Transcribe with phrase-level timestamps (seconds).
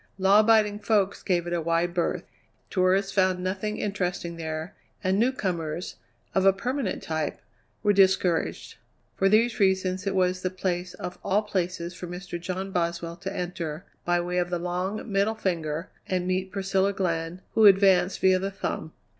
[0.17, 2.23] Law abiding folks gave it a wide berth;
[2.71, 5.97] tourists found nothing interesting there, and newcomers,
[6.33, 7.39] of a permanent type,
[7.83, 8.77] were discouraged.
[9.15, 12.41] For these reasons it was the place of all places for Mr.
[12.41, 17.41] John Boswell to enter, by way of the long, middle finger, and meet Priscilla Glenn,
[17.53, 18.93] who advanced via the thumb.